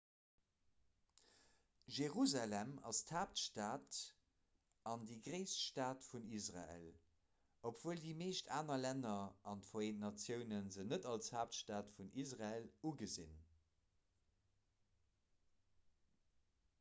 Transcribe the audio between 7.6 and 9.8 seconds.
obwuel déi meescht aner länner an